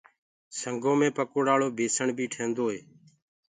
[0.59, 2.79] سنگو مي پڪوڙآݪو بيسڻ بي ٺيندوئي